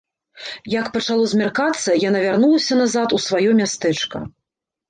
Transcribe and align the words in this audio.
Як 0.79 0.85
пачало 0.95 1.27
змяркацца, 1.33 1.99
яна 2.07 2.19
вярнулася 2.25 2.73
назад 2.81 3.07
у 3.19 3.23
сваё 3.27 3.49
мястэчка. 3.61 4.17